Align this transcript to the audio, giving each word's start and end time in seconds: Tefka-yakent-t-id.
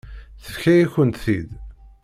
Tefka-yakent-t-id. 0.43 1.49